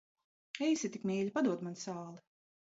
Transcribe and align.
Esi 0.67 0.89
tik 0.95 1.05
mīļa, 1.11 1.35
padod 1.37 1.63
man 1.69 1.79
sāli. 1.83 2.25